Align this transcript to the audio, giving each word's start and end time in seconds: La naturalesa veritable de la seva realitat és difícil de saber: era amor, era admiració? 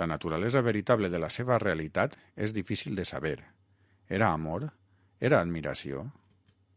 La 0.00 0.06
naturalesa 0.12 0.62
veritable 0.68 1.10
de 1.16 1.20
la 1.26 1.30
seva 1.38 1.60
realitat 1.66 2.18
és 2.48 2.58
difícil 2.62 2.98
de 3.02 3.08
saber: 3.14 3.36
era 4.22 4.34
amor, 4.40 4.70
era 5.32 5.46
admiració? 5.46 6.08